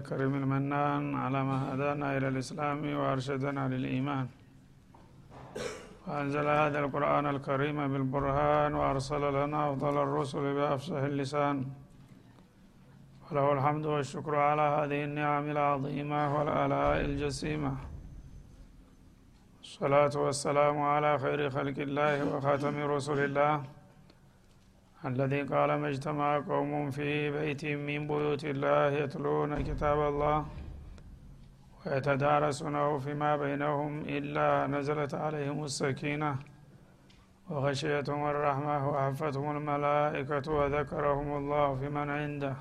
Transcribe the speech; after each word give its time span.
الكريم 0.00 0.32
المنان 0.42 1.02
على 1.24 1.40
ما 1.48 1.56
هدانا 1.68 2.06
إلى 2.16 2.28
الإسلام 2.32 2.80
وأرشدنا 2.98 3.62
للإيمان. 3.72 4.26
وأنزل 6.06 6.46
هذا 6.62 6.78
القرآن 6.84 7.24
الكريم 7.34 7.78
بالبرهان 7.92 8.70
وأرسل 8.80 9.22
لنا 9.38 9.60
أفضل 9.70 9.94
الرسل 10.06 10.44
بأفصح 10.56 11.00
اللسان. 11.12 11.56
وله 13.24 13.46
الحمد 13.56 13.84
والشكر 13.86 14.34
على 14.48 14.66
هذه 14.76 15.00
النعم 15.08 15.44
العظيمة 15.56 16.20
والآلاء 16.34 16.96
الجسيمة. 17.08 17.72
الصلاة 19.62 20.14
والسلام 20.24 20.76
على 20.92 21.10
خير 21.24 21.40
خلق 21.56 21.78
الله 21.86 22.14
وخاتم 22.30 22.76
رسل 22.94 23.18
الله. 23.28 23.54
الذي 25.04 25.42
قال 25.42 25.74
ما 25.80 25.88
اجتمع 25.88 26.38
قوم 26.38 26.90
في 26.90 27.30
بيت 27.30 27.64
من 27.64 28.06
بيوت 28.06 28.44
الله 28.44 28.86
يتلون 29.02 29.62
كتاب 29.68 29.98
الله 30.10 30.46
ويتدارسونه 31.86 32.98
فيما 32.98 33.36
بينهم 33.36 34.00
إلا 34.00 34.66
نزلت 34.66 35.14
عليهم 35.14 35.64
السكينة 35.64 36.36
وغشيتهم 37.50 38.26
الرحمة 38.26 38.88
وحفتهم 38.88 39.56
الملائكة 39.56 40.52
وذكرهم 40.52 41.36
الله 41.36 41.74
في 41.74 41.88
من 41.88 42.10
عنده 42.10 42.54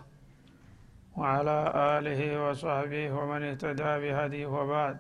وعلى 1.18 1.58
آله 1.98 2.22
وصحبه 2.50 3.12
ومن 3.12 3.44
اهتدى 3.44 3.92
بهديه 4.02 4.48
وبعد. 4.48 4.98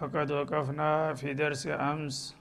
فقد 0.00 0.30
وقفنا 0.30 1.14
في 1.14 1.34
درس 1.34 1.66
أمس 1.66 2.39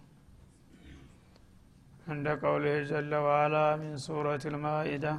عند 2.09 2.27
قوله 2.27 2.75
جل 2.91 3.13
وعلا 3.15 3.75
من 3.81 3.97
سورة 3.97 4.43
المائدة 4.45 5.15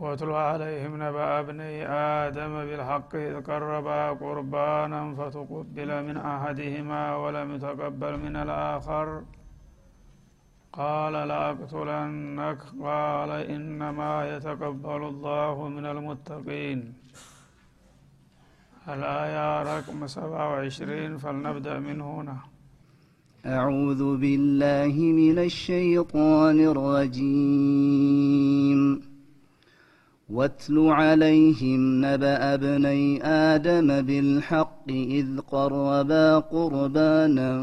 واتل 0.00 0.30
عليهم 0.30 0.92
نبأ 1.02 1.40
ابني 1.40 1.74
آدم 2.22 2.52
بالحق 2.68 3.12
إذ 3.14 3.34
قربا 3.48 4.02
قربانا 4.22 5.14
فتقبل 5.18 5.90
من 6.06 6.16
أحدهما 6.16 7.02
ولم 7.22 7.54
يتقبل 7.54 8.14
من 8.24 8.34
الآخر 8.44 9.08
قال 10.72 11.14
لأقتلنك 11.28 12.60
قال 12.88 13.30
إنما 13.54 14.12
يتقبل 14.36 15.02
الله 15.12 15.68
من 15.76 15.86
المتقين 15.86 16.80
الآية 18.88 19.62
رقم 19.62 20.06
27 20.06 21.18
فلنبدأ 21.18 21.78
من 21.78 22.00
هنا. 22.00 22.51
أعوذ 23.46 24.16
بالله 24.16 24.94
من 24.98 25.38
الشيطان 25.38 26.60
الرجيم. 26.60 28.32
واتل 30.30 30.78
عليهم 30.78 32.04
نبأ 32.04 32.54
ابني 32.54 33.24
آدم 33.26 34.00
بالحق 34.02 34.88
إذ 34.88 35.40
قربا 35.40 36.38
قربانا 36.38 37.62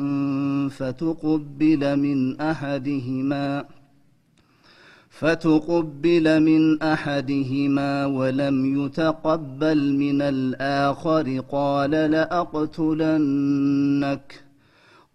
فتقبل 0.69 1.99
من 1.99 2.41
أحدهما 2.41 3.65
فتقبل 5.09 6.39
من 6.39 6.81
أحدهما 6.81 8.05
ولم 8.05 8.85
يتقبل 8.85 9.93
من 9.93 10.21
الآخر 10.21 11.39
قال 11.51 11.91
لأقتلنك. 11.91 13.29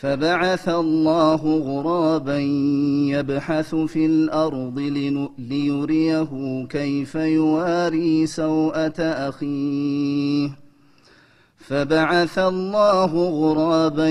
فبعث 0.00 0.68
الله 0.68 1.58
غرابا 1.58 2.38
يبحث 3.10 3.74
في 3.74 4.06
الأرض 4.06 4.78
ليريه 5.38 6.28
كيف 6.70 7.14
يواري 7.14 8.26
سوءة 8.26 9.00
أخيه. 9.00 10.50
فبعث 11.58 12.38
الله 12.38 13.14
غرابا 13.14 14.10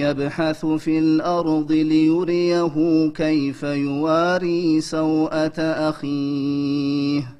يبحث 0.00 0.66
في 0.66 0.98
الأرض 0.98 1.72
ليريه 1.72 3.08
كيف 3.14 3.62
يواري 3.62 4.80
سوءة 4.80 5.60
أخيه. 5.60 7.39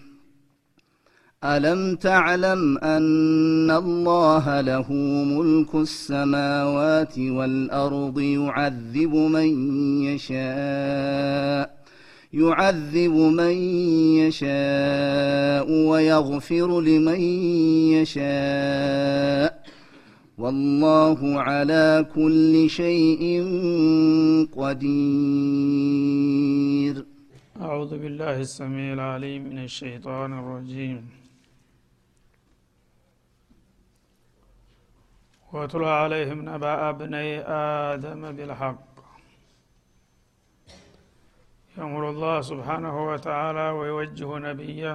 ألم 1.43 1.95
تعلم 1.95 2.77
أن 2.77 3.71
الله 3.71 4.61
له 4.61 4.93
ملك 5.25 5.75
السماوات 5.75 7.19
والأرض 7.19 8.19
يعذب 8.19 9.15
من 9.15 9.73
يشاء 10.03 11.81
يعذب 12.33 13.11
من 13.11 13.51
يشاء 14.21 15.71
ويغفر 15.71 16.81
لمن 16.81 17.19
يشاء. 17.97 19.63
والله 20.37 21.41
على 21.41 22.05
كل 22.15 22.69
شيء 22.69 23.43
قدير. 24.55 24.91
أعوذ 27.61 27.97
بالله 27.97 28.39
السميع 28.39 28.93
العليم 28.93 29.49
من 29.49 29.63
الشيطان 29.63 30.33
الرجيم. 30.39 31.20
واتل 35.52 35.84
عليهم 35.84 36.38
نبأ 36.48 36.88
ابني 36.88 37.40
آدم 37.40 38.22
بالحق 38.36 38.86
يأمر 41.76 42.10
الله 42.10 42.36
سبحانه 42.40 42.96
وتعالى 43.10 43.66
ويوجه 43.70 44.38
نبيه 44.38 44.94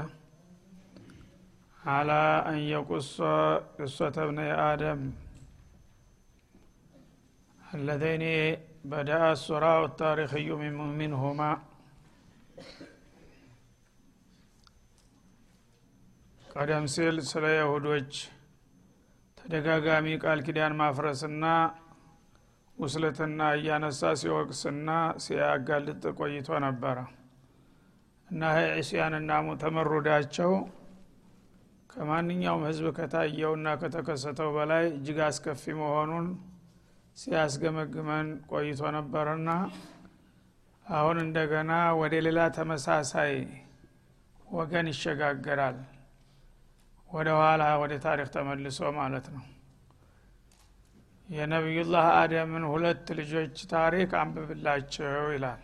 على 1.85 2.43
أن 2.47 2.57
يقص 2.75 3.21
قصة 3.79 4.15
ابني 4.17 4.49
آدم 4.73 4.99
اللذين 7.73 8.23
بدأ 8.85 9.31
الصراع 9.31 9.77
التاريخي 9.85 10.49
منهما 11.01 11.51
ቀደም 16.53 16.85
ሲል 16.93 17.17
ስለ 17.31 17.45
ይሁዶች 17.57 18.13
ተደጋጋሚ 19.46 20.06
ቃል 20.22 20.38
ኪዳን 20.46 20.72
ማፍረስና 20.78 21.44
ውስልትና 22.78 23.40
እያነሳ 23.56 24.00
ሲወቅስና 24.20 24.88
ሲያጋልጥ 25.24 26.02
ቆይቶ 26.18 26.48
ነበረ። 26.64 26.96
እና 28.28 28.42
ዒስያንና 28.78 29.30
ተመሩዳቸው 29.62 30.52
ከማንኛውም 31.90 32.64
ህዝብ 32.68 32.86
ከታየውና 32.96 33.66
ከተከሰተው 33.82 34.50
በላይ 34.56 34.84
እጅግ 34.90 35.20
አስከፊ 35.28 35.64
መሆኑን 35.80 36.26
ሲያስገመግመን 37.16 38.26
ቆይቶ 38.52 38.90
ነበርና 38.98 39.50
አሁን 40.86 41.18
እንደገና 41.24 41.72
ወደ 42.00 42.14
ሌላ 42.26 42.40
ተመሳሳይ 42.58 43.32
ወገን 44.48 44.88
ይሸጋገራል 44.92 45.78
ወደ 47.16 47.28
ኋላ 47.38 47.62
ወደ 47.82 47.92
ታሪክ 48.04 48.28
ተመልሶ 48.34 48.78
ማለት 48.98 49.26
ነው። 49.34 49.44
የነቢዩላህ 51.28 52.06
አደምን 52.18 52.64
ሁለት 52.72 53.06
ልጆች 53.18 53.56
ታሪክ 53.72 54.10
አንብብላቸው 54.20 55.06
ይላል። 55.34 55.62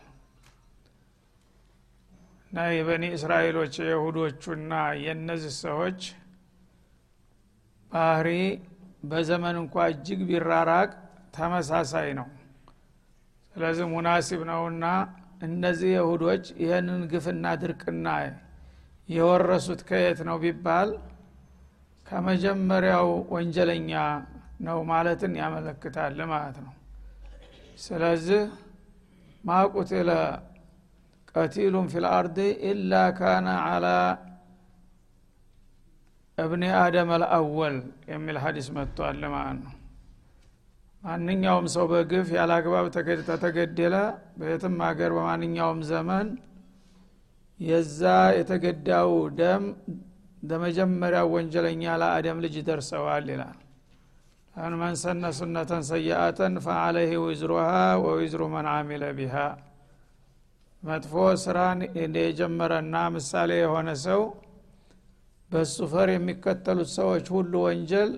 እና 2.50 2.64
የበኒ 2.76 3.04
እስራኤሎች 3.16 3.74
የይሁዶቹና 3.82 4.72
የእነዚህ 5.02 5.52
ሰዎች 5.62 6.00
ባህሪ 7.92 8.28
በዘመን 9.04 9.56
እንኳ 9.62 9.84
እጅግ 9.92 10.20
ቢራራቅ 10.28 10.90
ተመሳሳይ 11.36 12.08
ነው። 12.18 12.28
ስለዚህ 13.56 13.86
ሙናሲብ 13.92 14.42
ነውና 14.50 14.84
እነዚህ 15.46 15.90
የሁዶች 15.96 16.44
ይህንን 16.62 17.00
ግፍና 17.12 17.46
ድርቅና 17.62 18.08
የወረሱት 19.08 19.80
ከየት 19.88 20.20
ነው 20.28 20.36
ቢባል 20.42 20.90
ከመጀመሪያው 22.06 23.08
ወንጀለኛ 23.34 23.92
ነው 24.66 24.78
ማለትን 24.90 25.32
ያመለክታል 25.40 26.18
ማለት 26.32 26.56
ነው። 26.64 26.72
ስለዚህ 27.78 28.42
ማቁትለ 29.44 30.10
ቀቲሉን 31.34 31.86
ፊ 31.92 32.02
ልአርድ 32.04 32.38
ኢላ 32.68 32.94
ካነ 33.18 33.46
አላ 33.66 33.86
እብኒ 36.38 36.64
አደም 36.78 37.10
አልአወል 37.16 37.76
የሚል 38.12 38.36
ሀዲስ 38.44 38.68
መጥቷል 38.76 39.22
ማለት 39.34 39.58
ነው። 39.64 39.74
ማንኛውም 41.02 41.66
ሰው 41.74 41.84
በግፍ 41.90 42.28
ያለ 42.36 42.50
አግባብ 42.58 42.86
ተተገደለ 43.28 43.94
በየትም 44.38 44.76
ሀገር 44.86 45.10
በማንኛውም 45.16 45.80
ዘመን 45.90 46.28
የዛ 47.60 48.02
የተገዳው 48.38 49.10
ደም 49.38 49.64
ለመጀመሪያው 50.42 51.26
ወንጀለኛ 51.34 51.82
ለአደም 52.02 52.38
ልጅ 52.44 52.54
ደርሰዋል 52.66 53.26
ይላል። 53.32 53.58
አን 54.54 54.72
መን 54.80 54.94
ሰነ 55.02 55.24
ሱነተን 55.36 55.82
ሰይአተን 55.90 56.54
ፈአለህ 56.64 57.12
ዊዝሩሃ 57.22 57.68
ወዊዝሩ 58.04 58.42
መን 58.54 58.66
አሚለ 58.72 59.04
ቢሃ። 59.18 59.36
መጥፎ 60.82 61.12
ስራን 61.42 61.80
የጀመረና 62.20 62.94
ምሳሌ 63.14 63.50
የሆነ 63.60 63.88
ሰው 64.04 64.22
በሱ 65.50 65.76
ፈር 65.92 66.08
የሚከተሉት 66.12 66.90
ሰዎች 66.98 67.26
ሁሉ 67.34 67.52
ወንጀል 67.66 68.10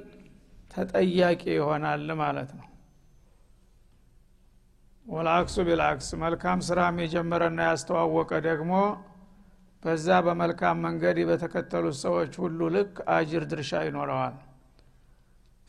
ተጠያቂ 0.71 1.43
ይሆናል 1.57 2.07
ማለት 2.21 2.50
ነው። 2.59 2.69
ወልአክሱ 5.07 5.57
ቢልአክስ 5.66 6.09
መልካም 6.23 6.59
ስራም 6.69 6.97
የጀመረና 7.02 7.61
ያስተዋወቀ 7.69 8.31
ደግሞ 8.47 8.73
በዛ 9.85 10.09
በመልካም 10.26 10.76
መንገድ 10.85 11.17
በተከተሉት 11.29 11.97
ሰዎች 12.05 12.33
ሁሉ 12.43 12.61
ልክ 12.75 12.93
አጅር 13.14 13.43
ድርሻ 13.50 13.81
ይኖረዋል። 13.87 14.37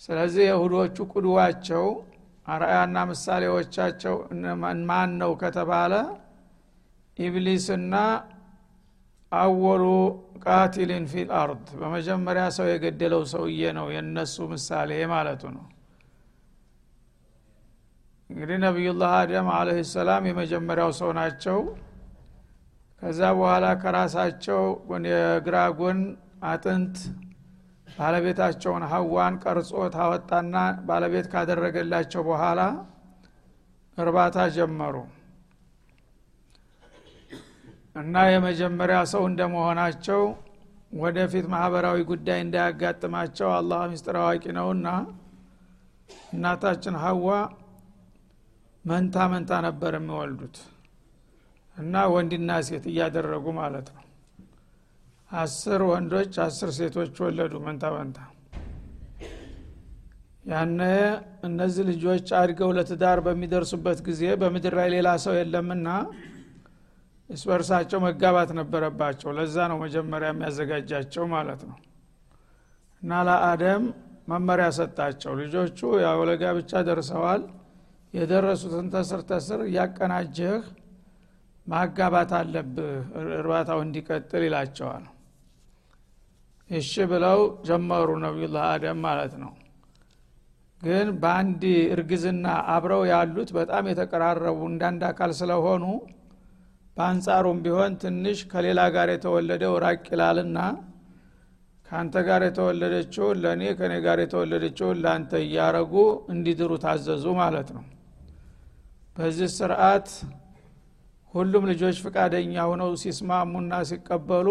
ስለዚህ 0.02 0.44
የሁዶቹ 0.48 0.98
ቁድዋቸው 1.14 1.86
አርአያና 2.46 2.98
ምሳሌዎቻቸው 3.10 4.16
ማን 4.90 5.12
ነው 5.22 5.32
ከተባለ 5.42 5.94
ኢብሊስና 7.18 7.94
አወሉ 9.32 9.84
ቃቲልን 10.46 11.06
ፊል 11.12 11.30
አርድ። 11.40 11.68
በመጀመሪያ 11.80 12.44
ሰው 12.58 12.68
የገደለው 12.72 13.24
ሰውዬ 13.32 13.72
ነው 13.78 13.88
የነሱ 13.96 14.36
ምሳሌ 14.52 14.92
ማለቱ 15.14 15.44
ነው። 15.56 15.66
እንግዲህ 18.30 18.58
ነቢዩላህ 18.64 19.12
አደም 19.20 19.48
አለህ 19.56 19.80
ሰላም 19.92 20.24
የመጀመሪያው 20.30 20.92
ሰው 21.00 21.10
ናቸው 21.20 21.58
ከዛ 23.02 23.22
በኋላ 23.38 23.66
ከራሳቸው 23.82 24.62
የግራ 25.10 25.58
ጎን 25.80 26.00
አጥንት 26.50 26.96
ባለቤታቸውን 27.88 28.84
ሀዋን 28.92 29.34
ቀርጾ 29.44 29.72
ታወጣና 29.96 30.56
ባለቤት 30.88 31.28
ካደረገላቸው 31.34 32.24
በኋላ 32.30 32.62
እርባታ 33.98 34.38
ጀመሩ። 34.56 34.96
እና 37.96 38.24
የመጀመሪያ 38.30 38.98
ሰው 39.12 39.24
እንደመሆናቸው 39.30 40.22
ወደፊት 41.00 41.46
ማህበራዊ 41.54 42.00
ጉዳይ 42.10 42.40
እንዳያጋጥማቸው 42.44 43.50
አላህ 43.58 43.82
ሚስጥር 43.92 44.18
አዋቂ 44.22 44.46
ነውና 44.58 44.88
እናታችን 46.34 46.96
ሀዋ 47.04 47.28
መንታ 48.86 49.16
መንታ 49.34 49.52
ነበር 49.68 49.94
የሚወልዱት 49.98 50.58
እና 51.76 52.04
ወንድና 52.14 52.52
ሴት 52.68 52.86
እያደረጉ 52.92 53.46
ማለት 53.58 53.88
ነው። 53.96 54.02
አስር 55.32 55.82
ወንዶች 55.90 56.34
አስር 56.44 56.70
ሴቶች 56.78 57.16
ወለዱ 57.24 57.54
መንታ 57.66 57.86
መንታ። 57.96 58.18
ያነ 60.46 60.82
እነዚህ 61.48 61.84
ልጆች 61.90 62.28
አድገው 62.40 62.72
ለትዳር 62.78 63.20
በሚደርሱበት 63.26 64.00
ጊዜ 64.08 64.24
በምድር 64.42 64.74
ላይ 64.80 64.90
ሌላ 64.96 65.10
ሰው 65.24 65.34
የለምና 65.38 65.88
እስበርሳቸው 67.30 68.00
መጋባት 68.06 68.50
ነበረባቸው። 68.60 69.30
ለዛ 69.38 69.56
ነው 69.72 69.78
መጀመሪያ 69.84 70.30
የሚያዘጋጃቸው 70.32 71.24
ማለት 71.34 71.62
ነው። 71.70 71.78
እና 73.02 73.22
ለአደም 73.28 73.84
መመሪያ 74.28 74.68
ሰጣቸው። 74.78 75.32
ልጆቹ 75.42 75.80
ያው 76.04 76.20
ለጋብቻ 76.30 76.82
ደርሰዋል። 76.88 77.42
የደረሱትን 78.14 78.88
ተስር 78.94 79.22
ተስር 79.30 79.60
እያቀናጀህ 79.68 80.62
ማጋባት 81.68 82.32
አለብህ 82.40 82.90
እርባታው 83.36 83.80
እንዲቀጥል 83.86 84.44
ይላቸዋል። 84.48 85.06
እሺ 86.70 86.92
ብለው 87.12 87.40
ጀመሩ 87.68 88.10
ነቢዩላህ 88.24 88.66
አደም 88.74 89.00
ማለት 89.06 89.34
ነው። 89.44 89.52
ግን 90.82 91.08
በአንድ 91.22 91.62
እርግዝና 91.94 92.46
አብረው 92.74 93.04
ያሉት 93.12 93.50
በጣም 93.58 93.86
የተቀራረቡ 93.92 94.60
እንዳንድ 94.72 95.02
አካል 95.10 95.32
ስለሆኑ 95.40 95.84
በአንጻሩም 96.98 97.58
ቢሆን 97.64 97.94
ትንሽ 98.02 98.40
ከሌላ 98.52 98.82
ጋር 98.96 99.08
የተወለደው 99.14 99.74
ራቅ 99.86 100.04
ይላልና 100.12 100.60
ከአንተ 101.88 102.16
ጋር 102.28 102.42
የተወለደችው 102.48 103.28
ለእኔ 103.42 103.64
ከእኔ 103.80 103.94
ጋር 104.06 104.20
የተወለደችው 104.24 104.90
ለአንተ 105.02 105.34
እያረጉ 105.44 105.94
እንዲድሩ 106.34 106.72
ታዘዙ 106.86 107.26
ማለት 107.42 107.70
ነው። 107.76 107.84
በዚህ 109.18 109.50
ስርዓት 109.58 110.08
ሁሉም 111.36 111.64
ልጆች 111.70 111.98
ፍቃደኛ 112.04 112.56
ሆነው 112.70 112.92
ሲስማሙና 113.02 113.74
ሲቀበሉ 113.90 114.48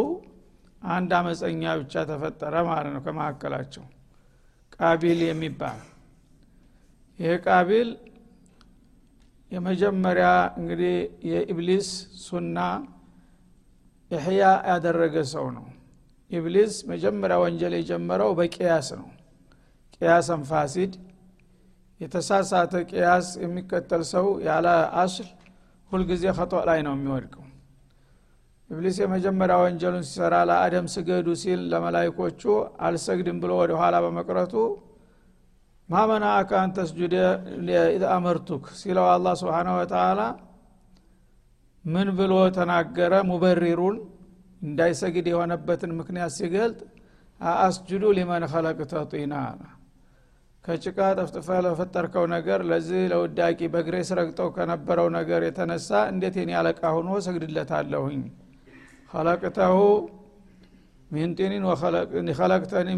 አንድ 0.82 1.10
አመፀኛ 1.18 1.62
ብቻ 1.80 2.02
ተፈጠረ 2.08 2.54
ማለት 2.68 2.90
ነው 2.94 3.02
ከመካከላቸው 3.06 3.84
ቃቢል 4.76 5.20
የሚባል 5.28 5.80
ይህ 7.18 7.34
ቃቢል 7.46 7.90
የመጀመሪያ 9.52 10.28
እንግዲህ 10.60 10.94
የኢብሊስ 11.30 11.88
ሱና 12.22 12.58
ኢሕያ 14.10 14.42
ያደረገ 14.70 15.16
ሰው 15.32 15.46
ነው። 15.56 15.66
ኢብሊስ 16.30 16.74
መጀመሪያ 16.90 17.36
ወንጀል 17.42 17.74
የጀመረው 17.76 18.30
በቅያስ 18.38 18.88
ነው። 19.00 19.08
قياسا 19.96 20.42
فاسد 20.50 20.92
የተሳሳተ 22.00 22.74
ቅያስ 22.90 23.26
የሚከተል 23.44 24.02
ሰው 24.12 24.26
ያለ 24.48 24.66
አስል 25.02 25.28
ሁልጊዜ 25.94 26.24
ከጦ 26.38 26.52
ላይ 26.68 26.78
ነው 26.86 26.94
የሚወድቀው። 26.96 27.40
ኢብሊስ 28.70 28.96
የመጀመሪያ 29.02 29.56
ወንጀሉን 29.62 30.04
ሲሰራ 30.08 30.34
ለአደም 30.48 30.86
ስገዱ 30.94 31.28
ሲል 31.42 31.60
ለመላይኮቹ 31.72 32.42
አልሰግድም 32.86 33.38
ብሎ 33.42 33.52
ወደ 33.60 33.72
ኋላ 33.80 33.94
በመቅረቱ 34.04 34.54
ما 35.88 35.95
منعك 35.95 36.24
أن 36.38 36.70
تسجد 36.76 37.01
إذ 37.01 37.14
أمرتك? 38.14 38.64
ሲለው 38.78 39.06
አላህ 39.10 39.26
سبحانه 39.40 39.68
وتعالى 39.76 40.20
ምን 41.84 42.08
ብሎ 42.18 42.32
ተናገረ? 42.56 43.12
ሙበሪሩን 43.30 43.96
እንዳይሰግድ 44.62 45.26
የሆነበትን 45.30 45.92
ምክንያት 46.00 46.32
ሲገልጥ 46.38 46.78
አአስጁዱ 47.40 48.04
ሊመን 48.18 48.44
ከለቅተ 48.52 48.92
ጢና 49.12 49.34
ከጭቃ 50.64 50.98
ጠፍጥፈ 51.18 51.48
ለፈጠርከው 51.64 52.24
ነገር 52.34 52.60
ለዚህ 52.68 53.02
ለውዳቂ 53.12 53.60
በእግሬ 53.72 53.96
ስረግጠው 54.08 54.48
ከነበረው 54.56 55.08
ነገር 55.16 55.40
የተነሳ 55.46 55.90
እንዴት 56.12 56.36
የኔ 56.40 56.52
አለቃ 56.60 56.82
ሆኖ 56.94 57.08
ሰግድለታለሁኝ? 57.26 58.22
ከለቅተሁ 59.10 59.74
ሚን 61.10 61.30
ጢኒን 61.38 61.64
ከለቅተኒ 62.38 62.88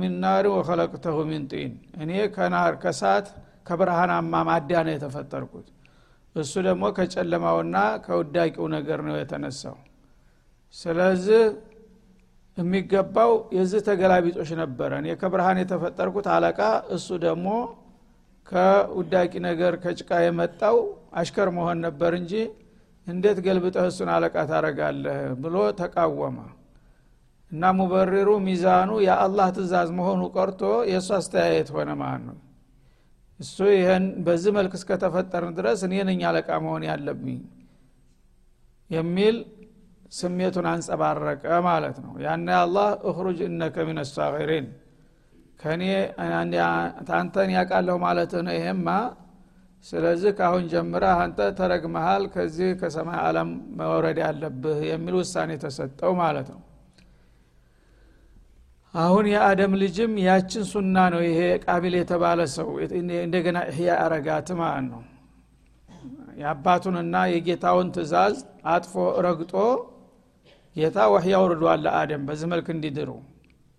ሚን 0.00 0.14
ናርን 0.22 0.52
ወከለቅተሁ 0.54 1.16
ሚን 1.30 1.42
ጢን። 1.52 1.72
እኔ 2.02 2.12
ከናር 2.36 2.74
ከሳት 2.84 3.26
ከብርሃናማ 3.68 4.32
ማዲያ 4.48 4.78
ነው 4.86 4.94
የተፈጠርኩት። 4.94 5.66
እሱ 6.34 6.54
ደግሞ 6.66 6.84
ከጨለማውና 6.96 7.76
ከውዳቂው 8.04 8.66
ነገር 8.76 9.00
ነው 9.08 9.16
የተነሳው። 9.20 9.76
ስለዚህ 10.74 11.42
የሚገባው 12.58 13.32
የዚህ 13.56 13.80
ተገላቢጦች 13.88 14.50
ነበረ 14.60 14.90
እኔ 15.00 15.08
ከብርሃን 15.20 15.58
የተፈጠርኩት 15.62 16.26
አለቃ 16.34 16.60
እሱ 16.96 17.08
ደግሞ 17.24 17.48
ከውዳቂ 18.46 19.32
ነገር 19.46 19.72
ከጭቃ 19.82 20.10
የመጣው 20.24 20.76
አሽከር 21.14 21.48
መሆን 21.56 21.78
ነበር 21.86 22.12
እንጂ 22.20 22.32
እንዴት 23.06 23.38
ገልብጠህ 23.46 23.84
እሱን 23.90 24.08
አለቃ 24.14 24.36
ታረጋለህ 24.50 25.20
ብሎ 25.42 25.56
ተቃወመ። 25.80 26.38
እና 27.52 27.70
ሙበሪሩ 27.76 28.30
ሚዛኑ 28.46 28.90
የአላህ 29.04 29.48
ትእዛዝ 29.56 29.90
መሆኑ 29.98 30.22
ቀርቶ 30.34 30.62
የእሱ 30.90 31.08
አስተያየት 31.18 31.68
ሆነ 31.76 31.90
ማለት 32.00 32.22
ነው። 32.28 32.36
እሱ 33.40 33.56
ይህን 33.72 34.04
በዚህ 34.26 34.52
መልክ 34.56 34.72
እስከተፈጠርን 34.78 35.52
ድረስ 35.58 35.80
እኔ 35.86 35.94
ነኝ 36.08 36.20
አለቃ 36.30 36.48
መሆን 36.64 36.84
ያለብኝ 36.88 37.38
የሚል 38.90 39.36
ስሜቱን 40.12 40.66
አንጸባረቀ 40.70 41.44
ማለት 41.66 41.96
ነው። 42.04 42.12
ያነ 42.24 42.48
አላህ 42.60 42.88
እኽሩጅ 43.08 43.40
እነከ 43.48 43.76
ሚን 43.88 43.98
ሳሪን 44.10 44.66
ከእኔ 45.60 45.82
አንተን 47.16 47.50
ያቃለሁ 47.56 47.96
ማለት 48.04 48.32
ነው 48.40 48.54
ይሄማ። 48.56 48.88
ስለዚህ 49.86 50.30
ከአሁን 50.38 50.64
ጀምረህ 50.70 51.18
አንተ 51.24 51.40
ተረግመሃል 51.58 52.22
ከዚህ 52.32 52.70
ከሰማይ 52.80 53.18
አለም 53.26 53.50
መውረድ 53.78 54.18
ያለብህ 54.24 54.78
የሚል 54.88 55.14
ውሳኔ 55.20 55.50
ተሰጠው 55.64 56.12
ማለት 56.20 56.48
ነው። 56.54 56.62
አሁን 58.94 59.24
የአደም 59.32 59.72
ልጅም 59.82 60.12
ያችን 60.26 60.64
ሱና 60.70 60.96
ነው 61.14 61.22
ይሄ 61.26 61.40
ቃቢል 61.64 61.94
የተባለ 61.98 62.40
ሰው 62.56 62.68
እንደገና 63.24 63.58
እህያ 63.70 63.90
አረጋት 64.04 64.48
ማለት 64.60 64.86
ነው። 64.92 65.02
የአባቱንና 66.40 67.16
የጌታውን 67.32 67.88
ትእዛዝ 67.94 68.36
አጥፎ 68.72 68.94
ረግጦ 69.26 69.54
ጌታ 70.76 70.98
ወህይ 71.12 71.34
አውርዷል 71.38 71.80
ለአደም 71.84 72.22
በዚህ 72.28 72.48
መልክ 72.52 72.66
እንዲድሩ። 72.74 73.10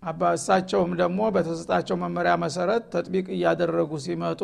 አባ 0.02 0.20
እሳቸውም 0.36 0.92
ደግሞ 1.00 1.20
በተሰጣቸው 1.34 1.96
መመሪያ 2.02 2.32
መሰረት 2.44 2.84
ተጥቢቅ 2.92 3.26
እያደረጉ 3.36 3.90
ሲመጡ 4.04 4.42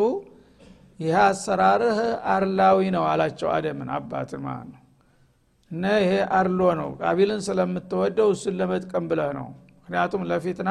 ይህ 1.00 1.14
አሰራርህ 1.22 1.98
አርላዊ 2.34 2.78
ነው 2.94 3.04
አላቸው 3.10 3.48
አደምን 3.54 3.88
አባትን 3.96 4.42
ማለት 4.46 4.68
ነው 4.72 4.82
እና 5.70 5.84
ይሄ 6.00 6.10
አርሎ 6.38 6.60
ነው። 6.80 6.90
ቃቢልን 7.00 7.40
ስለምትወደው 7.46 8.28
እሱን 8.34 8.54
ለመጥቀም 8.60 9.06
ብለህ 9.10 9.30
ነው። 9.38 9.48
ምክንያቱም 9.78 10.22
ለፊትና 10.30 10.70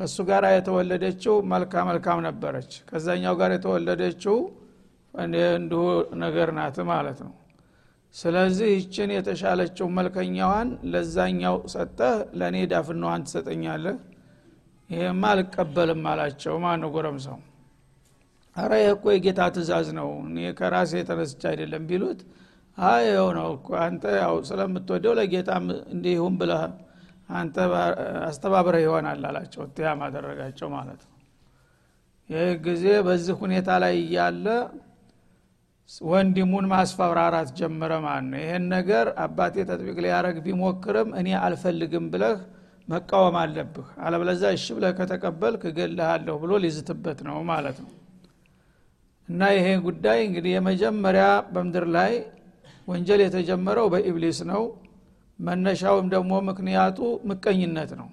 ከእሱ 0.00 0.16
ጋር 0.28 0.44
የተወለደችው 0.50 1.34
መልካ 1.52 1.84
መልካም 1.88 2.18
ነበረች። 2.26 2.72
ከዛኛው 2.88 3.34
ጋር 3.40 3.50
የተወለደችው 3.56 4.36
እንዲሁ 5.54 5.82
ነገር 6.22 6.48
ናት 6.58 6.76
ማለት 6.90 7.18
ነው 7.26 7.32
ስለዚህ 8.14 8.68
ይችን 8.74 9.10
የተሻለችው 9.14 9.86
መልከኛዋን 9.96 10.68
ለዛኛው 10.92 11.56
ሰጠህ 11.74 12.16
ለእኔ 12.38 12.56
ዳፍናዋን 12.72 13.24
ትሰጠኛለህ? 13.26 13.96
ይሄማ 14.90 15.22
አልቀበልም 15.32 16.02
አላቸው። 16.12 16.54
ማን 16.64 16.84
ጎረምሰው 16.94 17.38
አረ 18.56 18.72
ይህ 18.80 18.90
እኮ 18.94 19.04
የጌታ 19.14 19.40
ትእዛዝ 19.54 19.88
ነው። 19.98 20.08
እኔ 20.24 20.38
ከራሴ 20.58 20.92
የተነስች 21.00 21.42
አይደለም 21.50 21.82
ቢሉት 21.90 22.20
ይኸው 23.02 23.28
ነው 23.36 23.48
እኮ 23.56 23.68
አንተ 23.84 24.04
ያው 24.18 24.34
ስለምትወደው 24.48 25.14
ለጌታ 25.18 25.50
እንዲሁም 25.94 26.34
ብለህ 26.40 26.62
አንተ 27.32 27.56
አስተባብረህ 28.28 28.82
ይሆናል 28.84 29.22
አላቸው። 29.28 29.62
ትያም 29.74 30.00
አደረጋቸው 30.06 30.68
ማለት 30.76 31.00
ነው። 31.02 31.16
ይህ 32.30 32.50
ጊዜ 32.64 32.84
በዚህ 33.06 33.34
ሁኔታ 33.42 33.70
ላይ 33.84 33.94
እያለ 34.02 34.46
ወንድሙን 36.10 36.66
ማስፈራራት 36.72 37.48
ጀመረ 37.58 37.92
ማለት 38.04 38.26
ነው 38.30 38.40
ይህን 38.42 38.64
ነገር 38.74 39.06
አባቴ 39.24 39.54
ተጥቢቅ 39.70 39.96
ሊያረግ 40.04 40.36
ቢሞክርም 40.44 41.08
እኔ 41.20 41.28
አልፈልግም 41.40 42.04
ብለህ 42.12 42.36
መቃወም 42.88 43.36
አለብህ። 43.40 43.88
አለበለዛ 44.04 44.42
እሺ 44.56 44.66
ብለህ 44.76 44.92
ከተቀበልክ 44.98 45.62
እገልሃለሁ 45.70 46.34
ብሎ 46.42 46.52
ሊዝትበት 46.64 47.18
ነው 47.28 47.38
ማለት 47.50 47.78
ነው። 47.84 47.90
እና 49.28 49.50
ይሄ 49.56 49.66
ጉዳይ 49.84 50.20
እንግዲህ 50.28 50.52
የመጀመሪያ 50.56 51.24
በምድር 51.52 51.84
ላይ 51.96 52.12
ወንጀል 52.88 53.20
የተጀመረው 53.24 53.86
በኢብሊስ 53.92 54.40
ነው። 54.50 54.62
መነሻውም 55.38 56.06
ደግሞ 56.14 56.32
ምክንያቱ 56.48 56.98
ምቀኝነት 57.30 57.90
ነው። 58.00 58.08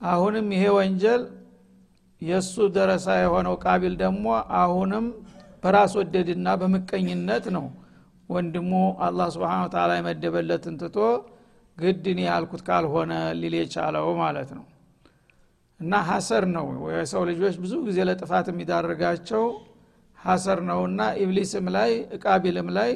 አሁንም 0.00 0.46
ይሄ 0.54 0.64
ወንጀል 0.78 1.22
የእሱ 2.22 2.54
ደረሳ 2.76 3.08
የሆነው 3.20 3.54
ቃቢል 3.64 3.94
ደግሞ 4.00 4.24
አሁንም 4.60 5.04
በራስ 5.62 5.92
ወደድና 5.98 6.48
በምቀኝነት 6.60 7.46
ነው። 7.56 7.66
ወንድሙ 8.28 8.70
አላህ 9.04 9.28
ስብን 9.34 9.68
ታላ 9.74 9.90
የመደበለትን 9.98 10.74
ትቶ 10.80 10.96
ግድን 11.78 12.18
ያልኩት 12.24 12.62
ካልሆነ 12.66 13.12
ሊል 13.40 13.54
የቻለው 13.58 14.06
ማለት 14.20 14.50
ነው። 14.56 14.64
እና 15.80 15.94
ሀሰር 16.08 16.44
ነው 16.54 16.66
የሰው 16.94 17.22
ልጆች 17.28 17.56
ብዙ 17.62 17.74
ጊዜ 17.86 17.98
ለጥፋት 18.08 18.46
የሚዳርጋቸው 18.50 19.44
ሀሰር 20.18 20.60
ነውና 20.68 21.00
ኢብሊስም 21.22 21.66
ላይ 21.76 21.90
እቃቢልም 22.16 22.68
ላይ 22.78 22.90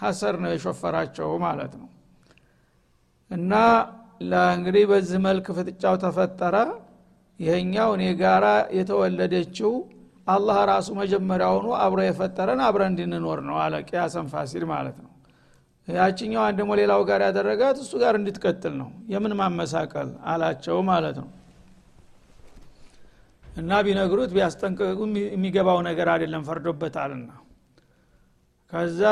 ሀሰር 0.00 0.34
ነው 0.42 0.50
የሾፈራቸው 0.52 1.28
ማለት 1.44 1.72
ነው። 1.80 1.88
እና 3.30 3.52
እንግዲህ 4.54 4.84
በዚህ 4.90 5.18
መልክ 5.26 5.46
ፍጥጫው 5.56 5.94
ተፈጠረ። 6.02 6.56
ይሄኛው 7.40 7.90
እኔ 7.96 8.04
ጋራ 8.20 8.46
የተወለደችው 8.76 9.72
አላህ 10.26 10.58
ራሱ 10.70 10.88
መጀመሪያውኑ 10.98 11.66
አብሮ 11.82 12.00
የፈጠረን 12.04 12.60
አብረ 12.66 12.82
እንድንኖር 12.90 13.40
ነው 13.48 13.56
አለ 13.64 13.74
ቅያሰን 13.88 14.26
ፋሲል 14.32 14.64
ማለት 14.72 14.96
ነው። 15.04 15.10
ያችኛዋን 15.88 16.54
ደግሞ 16.58 16.70
ሌላው 16.80 17.00
ጋር 17.08 17.20
ያደረጋት 17.26 17.76
እሱ 17.82 17.92
ጋር 18.02 18.14
እንድትቀጥል 18.20 18.74
ነው። 18.80 18.88
የምን 19.12 19.32
ማመሳቀል 19.40 20.08
አላቸው 20.32 20.78
ማለት 20.90 21.18
ነው። 21.22 21.28
እና 23.44 23.72
ቢነግሩት 23.86 24.30
ቢያስጠንቅቁ 24.34 24.98
የሚገባው 25.26 25.78
ነገር 25.88 26.08
አይደለም 26.14 26.42
ፈርዶበታልና። 26.48 27.30
ከዛ 28.72 29.02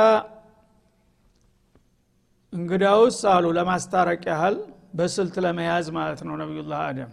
እንግዳውስ 2.52 3.18
አሉ 3.32 3.44
ለማስታረቅ 3.56 4.22
ያህል 4.30 4.56
በስልት 4.98 5.36
ለመያዝ 5.44 5.86
ማለት 5.96 6.20
ነው 6.26 6.34
ነቢዩላህ 6.42 6.80
አደም። 6.88 7.12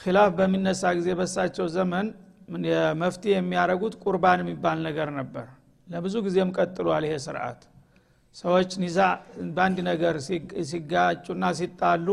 ኪላፍ 0.00 0.30
በሚነሳ 0.38 0.82
ጊዜ 0.98 1.08
በሳቸው 1.20 1.66
ዘመን 1.76 2.06
መፍትሄ 3.02 3.32
የሚያደረጉት 3.34 3.94
ቁርባን 4.04 4.40
የሚባል 4.42 4.78
ነገር 4.86 5.08
ነበር። 5.18 5.46
ለብዙ 5.88 6.14
ጊዜም 6.26 6.50
ቀጥሏል 6.56 7.04
ይሄ 7.06 7.14
ስርዓት። 7.24 7.60
ሰዎች 8.36 8.70
ኒዛ 8.82 8.98
በአንድ 9.56 9.78
ነገር 9.88 10.14
ሲጋጩና 10.68 11.44
ሲጣሉ 11.58 12.08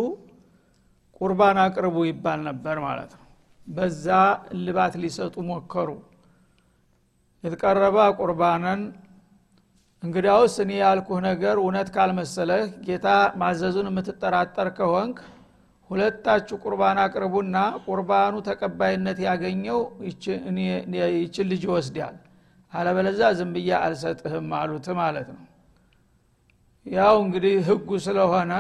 ቁርባን 1.22 1.58
አቅርቡ 1.64 1.98
ይባል 2.10 2.40
ነበር 2.50 2.78
ማለት 2.86 3.12
ነው። 3.14 3.26
በዛ 3.68 4.08
እልባት 4.54 4.94
ሊሰጡ 5.02 5.36
ሞከሩ። 5.50 5.90
የተቀረበ 7.44 7.98
ቁርባንን 8.20 8.82
እንግዲያውስ 10.04 10.56
እኔ 10.64 10.72
ያልኩህ 10.82 11.20
ነገር 11.28 11.56
እውነት 11.62 11.90
ካልመሰለህ 11.96 12.64
ጌታ 12.88 13.08
ማዘዙን 13.42 13.90
የምትጠራጠር 13.90 14.70
ከሆንክ 14.78 15.18
ሁለታችሁ 15.92 16.56
ቁርባን 16.64 16.98
አቅርቡና 17.04 17.56
ቁርባኑ 17.86 18.36
ተቀባይነት 18.48 19.18
ያገኘው 19.26 19.80
ይችን 21.22 21.48
ልጅ 21.52 21.64
ይወስዳል። 21.68 22.18
አለበለዛ 22.74 23.22
ዝም 23.40 23.52
አልሰጥህም 23.80 24.50
አሉት 24.60 24.88
ማለት 25.00 25.30
ነው። 25.36 25.46
ያው 26.86 27.16
እንግዲህ 27.24 27.56
ህጉ 27.68 27.90
ስለሆነ 28.06 28.54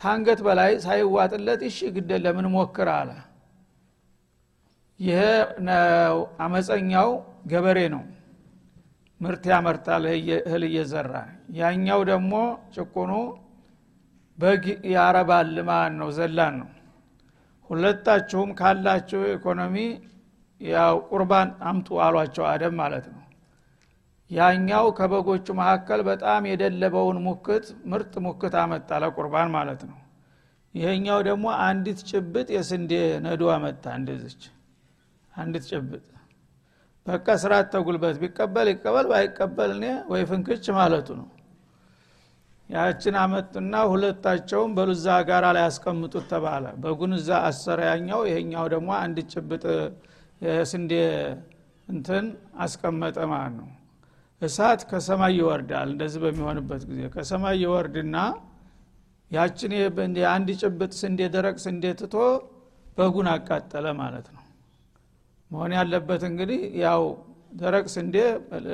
ታንገት 0.00 0.40
በላይ 0.46 0.72
ሳይዋጥለት 0.84 1.60
እሺ 1.68 1.78
ግደ 1.96 2.10
ለምን 2.24 2.46
ሞክር 2.54 2.88
አለ። 2.94 3.10
ይሄ 5.00 5.20
አመፀኛው 6.44 7.10
ገበሬ 7.50 7.78
ነው። 7.94 8.02
ምርት 9.20 9.44
ያመርታል 9.52 10.04
እህል 10.40 10.62
እየዘራ። 10.68 11.12
ያኛው 11.60 12.00
ደግሞ 12.10 12.32
ጭቁኑ 12.74 13.12
በግ 14.38 14.64
ያረባል 14.92 15.54
ማን 15.68 15.92
ነው 16.00 16.08
ዘላን 16.16 16.54
ነው። 16.60 16.70
ሁለታችሁም 17.70 18.50
ካላችሁ 18.58 19.20
ኢኮኖሚ 19.32 19.76
ያው 20.60 20.96
ቁርባን 21.10 21.48
አምጡ 21.68 21.88
አሏቸው 22.04 22.44
አደም 22.50 22.74
ማለት 22.80 23.06
ነው። 23.12 23.22
ያኛው 24.30 24.86
ከበጎቹ 24.98 25.46
መካከል 25.58 26.00
በጣም 26.08 26.42
የደለበውን 26.50 27.18
ሙክት 27.26 27.66
ምርጥ 27.90 28.14
ሙክት 28.26 28.54
አመጣ 28.62 28.90
ለቁርባን 29.02 29.50
ማለት 29.56 29.82
ነው። 29.90 29.98
ይሄኛው 30.74 31.18
ደግሞ 31.28 31.46
አንዲት 31.66 32.00
ጭብጥ 32.10 32.48
የስንዴ 32.56 32.92
ነዶ 33.26 33.42
አመጣ 33.54 33.84
እንደዚች። 34.00 34.42
አንዲት 35.32 35.64
ጭብጥ 35.70 36.04
በቃ 37.06 37.26
ስርዓት 37.42 37.66
ተጉልበት 37.72 38.16
ቢቀበል 38.22 38.68
ይቀበል 38.72 39.06
ባይቀበል 39.10 39.72
እኔ 39.76 39.84
ወይ 40.10 40.22
ፍንክች 40.30 40.64
ማለቱ 40.78 41.08
ነው 41.20 41.28
ያችን 42.70 43.14
አመጡና 43.20 43.74
ሁለታቸውም 43.90 44.70
በሉዛ 44.76 45.06
ጋራ 45.28 45.46
ላይ 45.56 45.62
ያስቀምጡት 45.66 46.24
ተባለ። 46.30 46.64
በጉን 46.82 47.12
እዛ 47.18 47.30
አሰሪያኛው 47.48 48.20
ይሄኛው 48.28 48.64
ደግሞ 48.74 48.88
አንድ 49.02 49.18
ጭብጥ 49.32 49.64
የስንዴ 50.40 50.92
እንትን 51.88 52.24
አስቀመጠ 52.60 53.18
ማለት 53.32 53.54
ነው። 53.60 53.68
እሳት 54.42 54.80
ከሰማይ 54.90 55.32
ይወርዳል። 55.38 55.88
እንደዚህ 55.92 56.20
በሚሆንበት 56.24 56.82
ጊዜ 56.88 57.02
ከሰማይ 57.14 57.56
ይወርድና 57.62 58.16
ያችን 59.30 59.72
አንድ 60.32 60.48
ጭብጥ 60.62 60.92
ስንዴ 61.00 61.20
ደረቅ 61.36 61.56
ስንዴ 61.64 61.84
ትቶ 62.00 62.16
በጉን 62.98 63.28
አቃጠለ 63.32 63.86
ማለት 64.00 64.26
ነው። 64.34 64.42
መሆን 65.50 65.72
ያለበት 65.78 66.22
እንግዲህ 66.28 66.60
ያው 66.84 67.02
ደረቅ 67.58 67.86
ስንዴ 67.94 68.16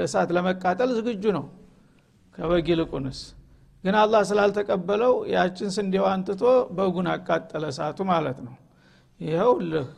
እሳት 0.04 0.30
ለመቃጠል 0.36 0.90
ዝግጁ 0.98 1.24
ነው። 1.38 1.44
ከበግ 2.34 2.66
ይልቁንስ 2.72 3.18
ግን 3.84 3.94
አላህ 4.00 4.20
ስላልተቀበለው 4.28 5.14
ያችን 5.32 5.70
ስንዴዋን 5.76 6.20
ትቶ 6.26 6.42
በጉን 6.76 7.08
አቃጠለ 7.12 7.64
እሳቱ 7.72 7.98
ማለት 8.10 8.38
ነው። 8.46 8.54
ይኸው 9.20 9.52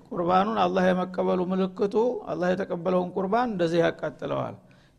ቁርባኑን 0.09 0.59
አላህ 0.65 0.85
የመቀበሉ 0.89 1.41
ምልክቱ 1.51 1.95
አላህ 2.31 2.49
የተቀበለውን 2.53 3.11
ቁርባን 3.17 3.49
እንደዚህ 3.53 3.81
ያቃጥለዋል። 3.85 4.57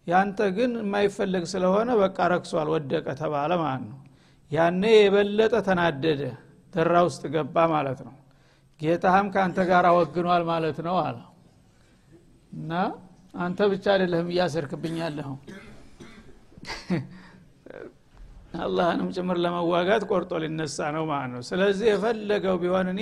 ያንተ 0.08 0.40
ግን 0.58 0.72
የማይፈለግ 0.82 1.44
ስለሆነ 1.54 1.90
በቃ 2.02 2.18
ረክሷል 2.34 2.68
ወደቀ 2.74 3.08
ተባለ 3.22 3.52
ማለት 3.62 3.86
ነው። 3.92 4.00
ያኔ 4.52 4.84
የበለጠ 4.98 5.56
ተናደደ 5.68 6.22
ደራ 6.74 6.96
ውስጥ 7.08 7.24
ገባ 7.36 7.58
ማለት 7.74 8.00
ነው። 8.08 8.16
ጌታህም 8.80 9.28
ከአንተ 9.34 9.60
ጋር 9.70 9.86
ወግኗል 9.98 10.44
ማለት 10.52 10.80
ነው 10.88 10.96
አለ። 11.06 11.18
እና 12.52 12.72
አንተ 13.38 13.60
ብቻ 13.72 13.86
አይደለህም 13.94 14.30
እያሰርክብኛለሁ 14.34 15.30
አላህንም 18.60 19.08
ጭምር 19.16 19.38
ለመዋጋት 19.44 20.04
ቆርጦ 20.10 20.32
ሊነሳ 20.44 20.78
ነው 20.96 21.04
ማለት 21.10 21.30
ነው። 21.34 21.42
ስለዚህ 21.50 21.88
የፈለገው 21.92 22.56
ቢሆን 22.62 22.88
እኔ 22.94 23.02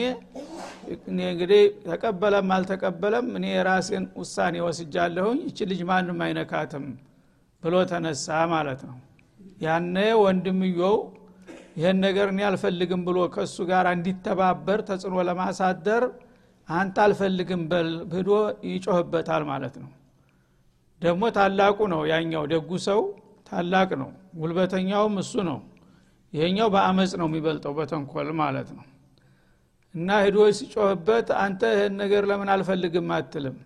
እንግዲህ 1.28 1.62
ተቀበለም 1.86 2.52
አልተቀበለም 2.56 3.28
እኔ 3.38 3.46
የራሴን 3.54 4.06
ውሳኔ 4.20 4.56
ወስጃለሁኝ። 4.66 5.40
ይች 5.48 5.60
ልጅ 5.72 5.82
ማንም 5.90 6.20
አይነካትም 6.26 6.86
ብሎ 7.64 7.76
ተነሳ 7.92 8.28
ማለት 8.54 8.82
ነው። 8.90 8.98
ያነ 9.62 9.96
ወንድምየው 10.24 10.96
ይህን 11.78 11.98
ነገር 12.06 12.28
እኔ 12.34 12.42
አልፈልግም 12.48 13.02
ብሎ 13.08 13.20
ከእሱ 13.36 13.58
ጋር 13.70 13.86
እንዲተባበር 13.94 14.80
ተጽዕኖ 14.90 15.16
ለማሳደር 15.28 16.04
አንተ 16.70 16.98
አልፈልግም 17.06 17.62
በል 17.72 17.90
ብዶ 18.12 18.30
ይጮህበታል 18.70 19.44
ማለት 19.50 19.76
ነው። 19.82 19.90
ደግሞ 21.02 21.24
ታላቁ 21.38 21.78
ነው 21.94 22.02
ያኛው 22.12 22.44
ደጉ 22.52 22.70
ሰው 22.86 23.00
ታላቅ 23.54 23.90
ነው። 24.02 24.10
ጉልበተኛውም 24.40 25.16
እሱ 25.22 25.34
ነው። 25.50 25.58
ይሄኛው 26.34 26.68
በአመፅ 26.76 27.12
ነው 27.22 27.28
የሚበልጠው 27.30 27.74
በተንኮል 27.80 28.30
ማለት 28.40 28.70
ነው። 28.78 28.86
እና 29.96 30.10
ሂዶ 30.26 30.38
ሲጮህበት 30.60 31.28
አንተ 31.42 31.62
ይህን 31.74 31.94
ነገር 32.02 32.24
ለምን 32.30 32.50
አልፈልግም 32.54 33.10
አትልም? 33.18 33.58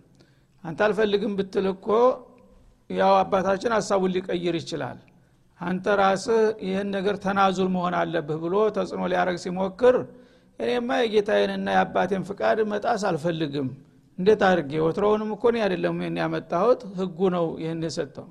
አንተ 0.64 0.78
አልፈልግም 0.86 1.32
ብትል 1.38 1.66
እኮ 1.72 1.86
ያው 2.90 3.12
አባታችን 3.20 3.72
ሀሳቡን 3.76 4.12
ሊቀይር 4.16 4.56
ይችላል። 4.60 4.98
አንተ 5.60 5.86
ራስህ 6.00 6.42
ይህን 6.66 6.88
ነገር 6.96 7.16
ተናዙል 7.24 7.68
መሆን 7.74 7.94
አለብህ 8.00 8.38
ብሎ 8.44 8.54
ተጽዕኖ 8.76 9.02
ሊያደረግ 9.12 9.38
ሲሞክር 9.44 9.96
እኔማ 10.60 10.90
የጌታዬንና 11.00 11.68
የአባቴን 11.76 12.22
ፍቃድ 12.28 12.58
መጣስ 12.70 13.02
አልፈልግም። 13.10 13.68
እንዴት 14.18 14.42
አድርጌ? 14.46 14.72
ወትሮውንም 14.86 15.30
እኮ 15.34 15.44
እኔ 15.52 15.58
አይደለም 15.64 15.96
ያመጣሁት 16.20 16.80
ህጉ 17.00 17.18
ነው 17.36 17.46
ይህን 17.62 17.82
የሰጠው 17.86 18.28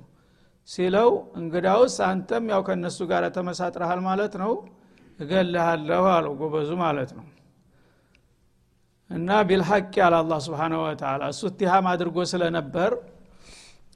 ሲለው 0.68 1.10
እንግዳውስ 1.38 1.96
አንተም 2.08 2.44
ያው 2.52 2.60
ከእነሱ 2.66 2.98
ጋር 3.10 3.24
ተመሳጥረሃል 3.36 4.00
ማለት 4.08 4.34
ነው 4.42 4.52
እገልሃለሁ 5.18 6.04
አለው 6.14 6.32
ጎበዙ 6.40 6.70
ማለት 6.82 7.10
ነው። 7.18 7.26
እና 9.10 9.28
ቢልሐቅ 9.48 9.92
ያለ 10.00 10.14
አላ 10.20 10.34
ስብን 10.46 10.72
ወተላ 10.80 11.22
እሱ 11.32 11.42
ትሃም 11.60 11.86
አድርጎ 11.92 12.16
ስለነበር 12.32 12.92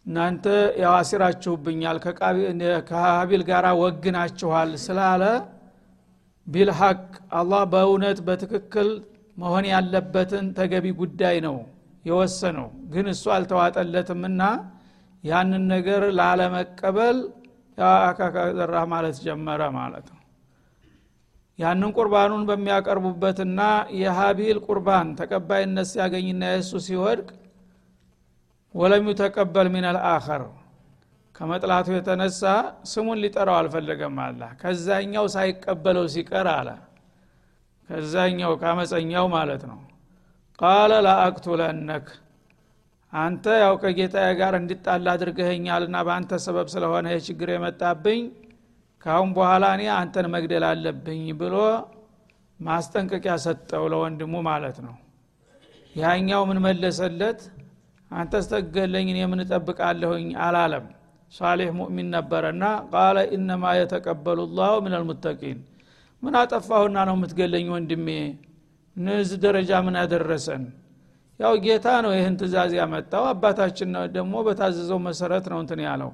እናንተ 0.07 0.45
ያው 0.83 0.93
አሲራችሁብኛል 1.01 1.99
ከሀቢል 2.89 3.43
ጋር 3.51 3.67
ወግናችኋል 3.83 4.71
ስላለ 4.85 5.23
ቢልሐቅ 6.47 7.01
አላህ 7.41 7.63
በእውነት 7.73 8.19
በትክክል 8.27 8.89
መሆን 9.37 9.65
ያለበትን 9.73 10.47
ተገቢ 10.57 10.87
ጉዳይ 11.01 11.37
ነው 11.47 11.57
የወሰነው። 12.05 12.67
ግን 12.93 13.07
እሱ 13.13 13.25
አልተዋጠለትምና 13.37 14.41
ያንን 15.25 15.65
ነገር 15.73 16.03
ላለመቀበል 16.19 17.19
አካካዘራ 18.05 18.77
ማለት 18.93 19.17
ጀመረ 19.25 19.63
ማለት 19.77 20.07
ነው። 20.13 20.19
ያንን 21.59 21.91
ቁርባኑን 21.97 22.43
በሚያቀርቡበትና 22.49 23.61
የሀቢል 23.99 24.59
ቁርባን 24.67 25.09
ተቀባይነት 25.21 25.87
ሲያገኝና 25.91 26.43
የእሱ 26.53 26.73
ሲወድቅ 26.87 27.29
ወለም 28.75 29.07
ተቀበል 29.21 29.69
ሚን 29.75 29.87
አልአኸር 29.91 30.43
ከመጥላቱ 31.35 31.89
የተነሳ 31.95 32.43
ስሙን 32.91 33.21
ሊጠራው 33.23 33.57
አልፈለገም 33.61 34.17
አላ 34.25 34.43
ከዛኛው 34.61 35.27
ሳይቀበለው 35.35 36.07
ሲቀር 36.15 36.49
አለ። 36.53 36.69
ከዛኛው 37.89 38.53
ካመፀኛው 38.61 39.27
ማለት 39.35 39.63
ነው። 39.71 39.79
ቃለ 40.59 40.93
ላአቅቱለነክ 41.07 42.07
አንተ 43.12 43.44
ያው 43.62 43.75
ከጌታዬ 43.81 44.29
ጋር 44.38 44.55
እንድጣላ 44.59 45.07
አድርገኸኛልና 45.16 45.96
በአንተ 46.07 46.38
ሰበብ 46.44 46.68
ስለሆነ 46.75 47.07
የችግር 47.12 47.48
የመጣብኝ 47.53 48.20
ካሁን 49.03 49.31
በኋላ 49.37 49.64
እኔ 49.77 49.83
አንተን 49.96 50.27
መግደል 50.35 50.64
አለብኝ 50.68 51.25
ብሎ 51.40 51.57
ማስጠንቀቂያ 52.61 53.35
ሰጠው 53.44 53.85
ለወንድሙ 53.92 54.35
ማለት 54.48 54.77
ነው። 54.87 54.94
ያኛው 55.94 56.42
ምን 56.51 56.59
መለሰለት? 56.66 57.40
አንተ 58.11 58.35
ስተገለኝ 58.44 59.07
እኔ 59.12 59.20
ምን 59.31 59.40
እጠብቃለሁኝ 59.44 60.29
አላለም። 60.44 60.87
ሳሌሕ 61.33 61.68
ሙእሚን 61.79 62.09
ነበረና 62.16 62.64
ቃለ 62.92 63.18
ኢነማ 63.37 63.64
የተቀበሉ 63.79 64.40
ላሁ 64.59 64.75
ምን 64.85 64.94
አልሙተቂን 64.98 65.59
ምን 66.22 66.35
አጠፋሁና 66.40 66.98
ነው 67.09 67.16
የምትገለኝ 67.18 67.66
ወንድሜ? 67.75 68.09
እነዚህ 68.96 69.38
ደረጃ 69.44 69.72
ምን 69.87 69.96
ያደረሰን 70.01 70.64
ያው 71.42 71.55
ጌታ 71.64 71.87
ነው 72.05 72.12
ይህን 72.14 72.35
ትእዛዝ 72.40 72.72
ያመጣው። 72.78 73.24
አባታችን 73.31 73.88
ደግሞ 74.16 74.35
በታዘዘው 74.46 74.98
መሰረት 75.07 75.46
ነው 75.52 75.59
እንትን 75.62 75.81
ያለው። 75.87 76.11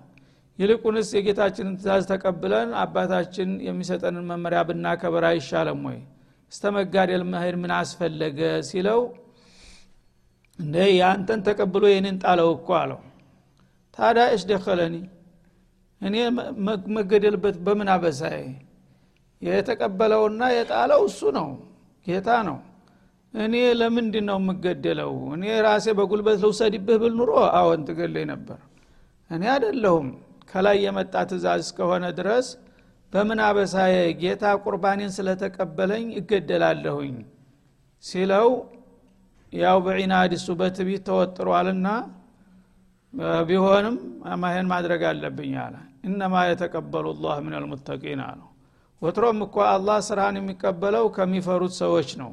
ይልቁንስ 0.58 1.08
የጌታችንን 1.16 1.74
ትእዛዝ 1.76 2.04
ተቀብለን 2.10 2.70
አባታችን 2.82 3.50
የሚሰጠንን 3.66 4.24
መመሪያ 4.30 4.60
ብናከብር 4.68 5.24
አይሻለም 5.30 5.82
ወይ? 5.88 5.98
እስተ 6.52 6.64
መጋደል 6.76 7.22
መሄድ 7.32 7.56
ምን 7.62 7.72
አስፈለገ 7.78 8.38
ሲለው 8.68 9.00
እንደ 10.58 10.76
የአንተን 10.92 11.40
ተቀብሎ 11.48 11.84
ይህንን 11.92 12.16
ጣለው 12.22 12.48
እኮ 12.56 12.68
አለው። 12.80 13.00
ታዲያ 13.98 14.24
እሽ 14.34 14.42
ደኸለኒ 14.50 14.96
እኔ 16.00 16.16
መገደልበት 16.96 17.56
በምን 17.66 17.88
አበሳዬ? 17.94 18.40
የተቀበለውና 19.42 20.42
የጣለው 20.56 21.00
እሱ 21.08 21.20
ነው 21.36 21.48
ጌታ 22.06 22.28
ነው 22.48 22.58
እኔ 23.38 23.54
ለምንድን 23.80 24.24
ነው 24.28 24.38
የምገደለው? 24.40 25.12
እኔ 25.34 25.44
ራሴ 25.66 25.86
በጉልበት 25.98 26.38
ልውሰድብህ 26.44 26.96
ብል 27.02 27.12
ኑሮ 27.18 27.30
አዎን 27.58 27.82
ትገለኝ 27.88 28.26
ነበር። 28.32 28.58
እኔ 29.30 29.42
አደለሁም 29.54 30.06
ከላይ 30.50 30.76
የመጣ 30.84 31.14
ትእዛዝ 31.30 31.60
እስከሆነ 31.64 32.04
ድረስ 32.18 32.46
በምን 33.12 33.40
አበሳዬ 33.44 33.92
ጌታ 34.22 34.44
ቁርባኔን 34.64 35.12
ስለተቀበለኝ 35.16 36.06
እገደላለሁኝ 36.20 37.14
ሲለው 38.04 38.48
ያው 39.52 39.76
በዒናድ 39.84 40.32
እሱ 40.38 40.48
በትቢት 40.60 41.02
ተወጥሯልና 41.08 41.88
ቢሆንም 43.48 43.96
ማይን 44.42 44.66
ማድረግ 44.72 45.02
አለብኝ 45.10 45.54
አለ። 45.62 45.74
እነማ 46.08 46.34
የተቀበሉ 46.48 47.06
ላህ 47.22 47.36
ምን 47.44 47.54
አልሙተቂን 47.58 48.20
አለው። 48.26 48.48
ወትሮም 49.02 49.38
እኮ 49.46 49.56
አላህ 49.72 49.98
ስራን 50.08 50.36
የሚቀበለው 50.40 51.04
ከሚፈሩት 51.16 51.74
ሰዎች 51.80 52.10
ነው 52.20 52.30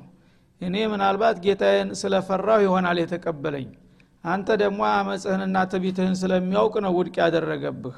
እኔ 0.61 0.75
ምናልባት 0.91 1.37
ጌታዬን 1.45 1.89
ስለፈራው 1.99 2.59
ይሆናል 2.65 2.97
የተቀበለኝ። 3.01 3.67
አንተ 4.23 4.47
ደግሞ 4.61 4.81
አመፅህንና 4.91 5.57
ትቢትህን 5.71 6.15
ስለሚያውቅ 6.21 6.75
ነው 6.85 6.93
ውድቅ 6.97 7.15
ያደረገብህ። 7.23 7.97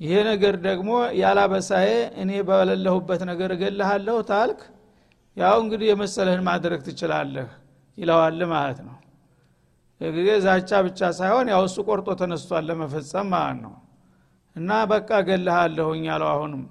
ይሄ 0.00 0.12
ነገር 0.28 0.54
ደግሞ 0.66 0.90
ያላበሳዬ 1.20 1.88
እኔ 2.22 2.30
በሌለሁበት 2.48 3.22
ነገር 3.30 3.50
እገልሃለሁ 3.56 4.16
ታልክ? 4.30 4.60
ያው 5.36 5.56
እንግዲህ 5.62 5.86
የመሰለህን 5.90 6.42
ማድረግ 6.48 6.80
ትችላለህ 6.86 7.48
ይለዋል 7.98 8.40
ማለት 8.52 8.78
ነው። 8.86 8.96
የጊዜ 10.00 10.30
ዛቻ 10.44 10.70
ብቻ 10.86 11.00
ሳይሆን 11.18 11.46
ያው 11.52 11.62
እሱ 11.68 11.76
ቆርጦ 11.88 12.08
ተነስቷል 12.20 12.64
ለመፈጸም 12.68 13.28
ማለት 13.34 13.58
ነው። 13.64 13.74
እና 14.56 14.70
በቃ 14.92 15.10
እገልሃለሁኝ 15.22 16.04
አለው 16.14 16.28
አሁንም 16.32 16.62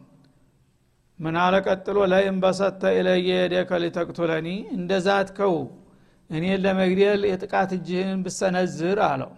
ምን 1.19 1.35
አለ 1.43 1.55
ቀጥሎ? 1.67 1.97
ለይን 2.11 2.37
በሰተ 2.43 2.81
ኢለየ 2.97 3.29
የደከ 3.37 3.71
ሊተቅቱለኒ 3.83 4.47
እንደ 4.75 4.91
ዛትከው 5.05 5.55
እኔን 6.29 6.59
ለመግደል 6.63 7.21
የጥቃት 7.29 7.71
እጅህን 7.77 8.19
ብሰነዝር 8.25 8.99
አለው። 9.07 9.31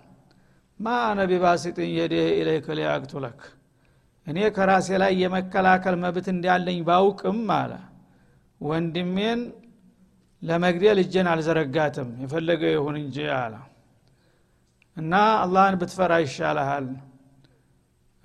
ማ 0.80 0.96
አነ 1.08 1.20
ቢባሲጥን 1.32 1.90
የደህ 1.98 2.28
ኢለይከ 2.40 2.68
ሊያቅቱለክ? 2.78 3.40
እኔ 4.28 4.40
ከራሴ 4.56 4.88
ላይ 5.02 5.12
የመከላከል 5.22 5.96
መብት 6.04 6.28
እንዳለኝ 6.34 6.80
ባውቅም 6.90 7.42
አለ። 7.58 7.72
ወንድሜን 8.62 9.42
ለመግደል 10.42 10.98
እጄን 11.04 11.28
አልዘረጋትም 11.32 12.10
የፈለገ 12.24 12.64
ይሁን 12.76 12.96
እንጂ 13.02 13.18
አለ። 13.40 13.54
እና 14.98 15.14
አላህን 15.42 15.76
ብትፈራ 15.82 16.14
ይሻልሃል 16.24 16.86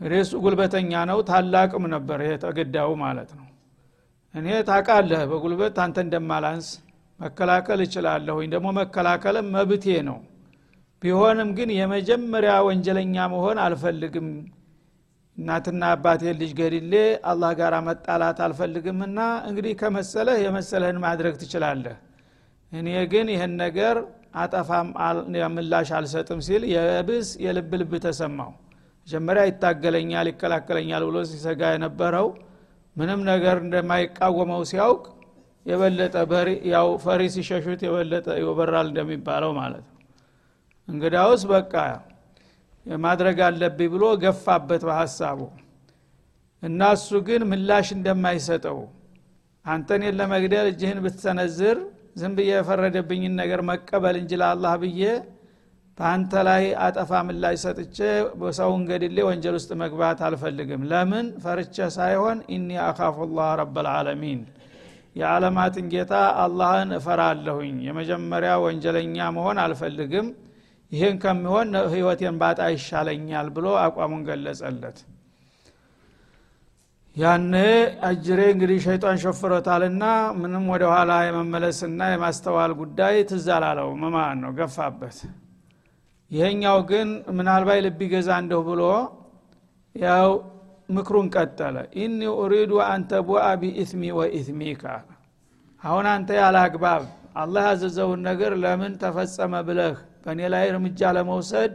ሬሱ 0.01 0.33
ጉልበተኛ 0.45 0.93
ነው 1.11 1.19
ታላቅም 1.29 1.85
ነበር 1.93 2.19
ይሄ 2.25 2.33
ተገዳው 2.45 2.91
ማለት 3.03 3.31
ነው። 3.39 3.47
እኔ 4.35 4.47
ታቃለህ 4.69 5.23
በጉልበት 5.31 5.77
አንተ 5.85 5.99
እንደማላንስ 6.05 6.69
መከላከል 7.21 7.81
እችላለሁኝ። 7.85 8.49
ደግሞ 8.55 8.69
መከላከልም 8.81 9.47
መብቴ 9.57 9.87
ነው። 10.09 10.19
ቢሆንም 11.03 11.49
ግን 11.57 11.71
የመጀመሪያ 11.79 12.53
ወንጀለኛ 12.69 13.17
መሆን 13.35 13.59
አልፈልግም። 13.65 14.29
እናትና 15.39 15.85
አባቴ 15.95 16.23
ልጅ 16.41 16.51
ገድሌ 16.59 16.93
አላህ 17.31 17.53
ጋር 17.61 17.75
መጣላት 17.89 18.39
አልፈልግምና 18.47 19.19
እንግዲህ 19.49 19.73
ከመሰለህ 19.81 20.37
የመሰለህን 20.45 20.99
ማድረግ 21.05 21.35
ትችላለህ። 21.43 21.97
እኔ 22.73 22.89
ግን 23.13 23.27
ይህን 23.35 23.55
ነገር 23.65 23.97
አጠፋም 24.37 24.89
ምላሽ 25.57 25.91
አልሰጥም 25.99 26.41
ሲል 26.47 26.63
የብስ 26.73 27.29
የልብ 27.45 27.73
ልብ 27.81 27.93
ተሰማው 28.05 28.53
መጀመሪያ 29.09 29.43
ይታገለኛል 29.49 30.27
ይከላከለኛል 30.31 31.03
ብሎ 31.09 31.17
ሲሰጋ 31.31 31.63
የነበረው 31.73 32.29
ምንም 32.97 33.21
ነገር 33.31 33.57
እንደማይቃወመው 33.65 34.63
ሲያውቅ 34.71 35.03
የበለጠ 35.67 36.15
ያው 36.73 36.89
ፈሪ 37.05 37.23
ሲሸሹት 37.35 37.81
የበለጠ 37.87 38.27
ይበራል 38.41 38.87
እንደሚባለው 38.91 39.53
ማለት 39.59 39.85
ነው። 39.87 39.99
እንግዳውስ 40.89 41.43
በቃ 41.53 41.75
ማድረግ 42.87 43.39
አለብኝ 43.47 43.89
ብሎ 43.95 44.05
ገፋበት 44.23 44.83
በሀሳቡ 44.89 45.41
እና 46.63 46.91
እሱ 46.97 47.11
ግን 47.29 47.43
ምላሽ 47.51 47.89
እንደማይሰጠው 47.97 48.79
አንተኔን 49.67 50.17
ለመግደል 50.19 50.67
እጅህን 50.71 50.99
ብትሰነዝር 51.05 51.77
ዝም 52.21 52.33
ብዬ 52.39 52.51
የፈረደብኝን 52.55 53.35
ነገር 53.41 53.61
መቀበል 53.71 54.17
እንጂ 54.21 54.33
ለአላህ 54.41 54.75
ብዬ 54.83 55.03
በአንተ 55.99 56.33
ላይ 56.47 56.65
አጠፋ 56.85 57.11
ምላሽ 57.27 57.57
ሰጥቼ 57.65 57.99
በሰውን 58.41 58.83
ገድሌ 58.89 59.19
ወንጀል 59.27 59.55
ውስጥ 59.59 59.71
መግባት 59.83 60.21
አልፈልግም። 60.29 60.83
ለምን? 60.91 61.27
ፈርቼ 61.45 61.77
ሳይሆን 61.97 62.39
ኢኒ 62.55 62.71
አካፉ 62.87 63.17
ላህ 63.33 63.51
ረብልዓለሚን 63.61 64.41
የዓለማትን 65.17 65.87
ጌታ 65.93 66.13
አላህን 66.45 66.91
እፈራለሁኝ። 66.97 67.77
የመጀመሪያ 67.89 68.53
ወንጀለኛ 68.65 69.17
መሆን 69.37 69.59
አልፈልግም። 69.65 70.29
ይህን 70.93 71.17
ከሚሆን 71.23 71.69
ህይወቴን 71.93 72.37
ባጣ 72.41 72.61
ይሻለኛል 72.75 73.47
ብሎ 73.57 73.67
አቋሙን 73.85 74.25
ገለጸለት። 74.29 74.99
ያነ 77.17 77.55
አጅሬ 78.07 78.41
እንግዲህ 78.53 78.79
ሸይጣን 78.87 79.19
ሾፍሮታልና 79.25 80.05
ምንም 80.41 80.65
ወደ 80.73 80.85
ኋላ 80.93 81.13
የመመለስና 81.27 82.11
የማስተዋል 82.13 82.73
ጉዳይ 82.81 83.17
ትዝ 83.31 83.49
አላለው። 83.57 83.91
መማን 84.03 84.39
ነው? 84.45 84.53
ገፋበት 84.59 85.19
ይሄኛው 86.31 86.79
ግን 86.91 87.09
ምናልባት 87.37 87.81
ልብ 87.87 88.01
ገዛ 88.13 88.29
እንደሁ 88.43 88.61
ብሎ 88.69 88.83
ያው 89.95 90.29
ምክሩን 90.89 91.27
ቀጠለ። 91.35 91.77
ኢኒ 91.97 92.21
ኡሪዱ 92.39 92.73
አንተ 92.87 93.11
ቡአ 93.29 93.45
ቢኢትሚ 93.61 94.03
ወኢትሚካ 94.19 94.85
አሁን 95.83 96.07
አንተ 96.13 96.29
ያለ 96.41 96.57
አግባብ 96.67 97.03
አላህ 97.43 97.63
ያዘዘውን 97.69 98.21
ነገር 98.29 98.53
ለምን 98.63 98.93
ተፈጸመ 99.03 99.55
ብለህ 99.69 99.95
በእኔ 100.25 100.41
ላይ 100.53 100.65
እርምጃ 100.73 101.01
ለመውሰድ 101.17 101.73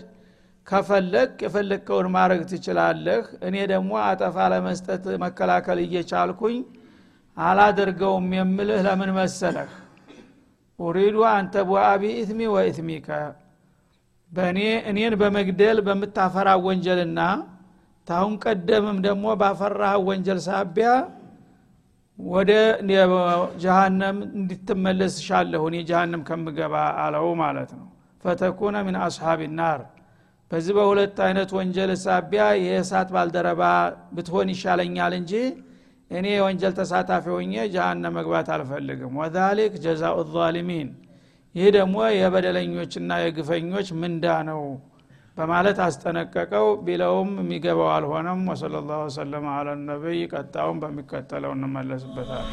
ከፈለግ 0.68 1.32
የፈለግከውን 1.46 2.08
ማድረግ 2.16 2.42
ትችላለህ። 2.52 3.20
እኔ 3.48 3.56
ደግሞ 3.72 3.92
አጠፋ 4.04 4.38
ለመስጠት 4.54 5.04
መከላከል 5.24 5.80
እየቻልኩኝ 5.86 6.58
አላደርገውም 7.38 8.28
የምልህ 8.38 8.80
ለምን 8.88 9.12
መሰለህ? 9.18 9.70
ኡሪዱ 10.80 11.18
አንተ 11.32 11.56
ቡአቢ 11.70 12.04
ኢትሚ 12.20 12.40
ወኢትሚከ 12.56 13.08
በእኔ 14.32 14.60
እኔን 14.90 15.14
በመግደል 15.22 15.78
በምታፈራ 15.86 16.50
ወንጀልና 16.66 17.20
ታሁን 18.08 18.34
ቀደምም 18.44 18.98
ደግሞ 19.06 19.26
ባፈራህ 19.40 19.96
ወንጀል 20.08 20.40
ሳቢያ 20.46 20.90
ወደ 22.20 22.52
ጀሃነም 23.64 24.18
እንድትመለስ 24.32 25.16
ሻለሁ። 25.28 25.62
እኔ 25.70 25.78
ጀሃነም 25.90 26.22
ከምገባ 26.30 26.74
አለው 27.04 27.28
ማለት 27.42 27.72
ነው። 27.78 27.88
ፈተኩነ 28.24 28.76
ምን 28.88 28.96
አስሓብ 29.06 29.42
ናር። 29.60 29.82
በዚህ 30.52 30.74
በሁለት 30.78 31.18
አይነት 31.26 31.50
ወንጀል 31.58 31.92
ሳቢያ 32.04 32.44
የእሳት 32.64 33.10
ባልደረባ 33.16 33.64
ብትሆን 34.16 34.50
ይሻለኛል 34.54 35.14
እንጂ 35.20 35.34
እኔ 36.12 36.26
የወንጀል 36.34 36.74
ተሳታፊ 36.78 37.26
ሆኜ 37.34 37.54
ጀሃነም 37.74 38.16
መግባት 38.20 38.48
አልፈልግም። 38.56 39.14
ወዛሊክ 39.22 39.74
ጀዛኡ 39.84 40.18
ዛሊሚን 40.36 40.90
ይህ 41.56 41.68
ደግሞ 41.76 41.98
የበደለኞችና 42.14 43.12
የግፈኞች 43.22 43.88
ምንዳ 44.02 44.26
ነው 44.50 44.62
በማለት 45.38 45.78
አስጠነቀቀው። 45.86 46.68
ቢለውም 46.86 47.32
የሚገባው 47.42 47.90
አልሆነም። 47.94 48.42
ወሰለ 48.52 48.76
ላሁ 48.88 49.00
ወሰለም 49.06 49.48
አለ 49.54 49.68
ነቢይ። 49.84 50.22
ቀጣውን 50.34 50.80
በሚከተለው 50.84 51.54
እንመለስበታል 51.58 52.48